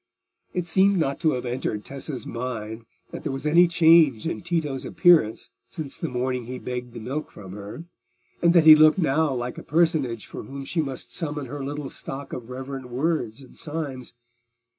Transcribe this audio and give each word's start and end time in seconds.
It 0.51 0.65
seemed 0.65 0.97
not 0.97 1.19
to 1.19 1.33
have 1.33 1.45
entered 1.45 1.85
Tessa's 1.85 2.25
mind 2.25 2.87
that 3.11 3.21
there 3.21 3.31
was 3.31 3.45
any 3.45 3.67
change 3.67 4.25
in 4.25 4.41
Tito's 4.41 4.83
appearance 4.83 5.51
since 5.69 5.95
the 5.95 6.09
morning 6.09 6.45
he 6.45 6.57
begged 6.57 6.93
the 6.95 6.99
milk 6.99 7.29
from 7.29 7.51
her, 7.51 7.83
and 8.41 8.55
that 8.55 8.63
he 8.65 8.73
looked 8.75 8.97
now 8.97 9.31
like 9.31 9.59
a 9.59 9.63
personage 9.63 10.25
for 10.25 10.41
whom 10.41 10.65
she 10.65 10.81
must 10.81 11.13
summon 11.13 11.45
her 11.45 11.63
little 11.63 11.87
stock 11.87 12.33
of 12.33 12.49
reverent 12.49 12.89
words 12.89 13.43
and 13.43 13.55
signs. 13.59 14.15